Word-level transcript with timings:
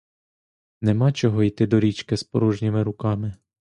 Нема 0.81 1.11
чого 1.11 1.43
йти 1.43 1.67
до 1.67 1.79
річки 1.79 2.17
з 2.17 2.23
порожніми 2.23 2.83
руками. 2.83 3.33